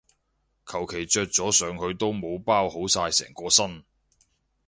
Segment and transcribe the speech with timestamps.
[0.65, 3.83] 求其着咗上去都冇包好晒成個身